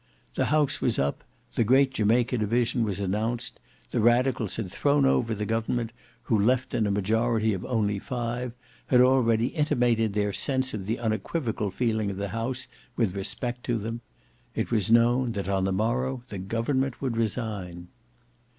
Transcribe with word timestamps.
The 0.33 0.45
House 0.45 0.81
was 0.81 0.97
up; 0.97 1.23
the 1.53 1.63
great 1.63 1.91
Jamaica 1.93 2.35
division 2.39 2.83
was 2.83 2.99
announced; 2.99 3.59
the 3.91 3.99
radicals 3.99 4.55
had 4.55 4.71
thrown 4.71 5.05
over 5.05 5.35
the 5.35 5.45
government, 5.45 5.91
who 6.23 6.39
left 6.39 6.73
in 6.73 6.87
a 6.87 6.89
majority 6.91 7.53
of 7.53 7.63
only 7.65 7.99
five, 7.99 8.51
had 8.87 8.99
already 8.99 9.49
intimated 9.49 10.13
their 10.13 10.33
sense 10.33 10.73
of 10.73 10.87
the 10.87 10.97
unequivocal 10.97 11.69
feeling 11.69 12.09
of 12.09 12.17
the 12.17 12.29
House 12.29 12.67
with 12.95 13.15
respect 13.15 13.63
to 13.65 13.77
them. 13.77 14.01
It 14.55 14.71
was 14.71 14.89
known 14.89 15.33
that 15.33 15.47
on 15.47 15.65
the 15.65 15.71
morrow 15.71 16.23
the 16.29 16.39
government 16.39 16.99
would 16.99 17.15
resign. 17.15 17.89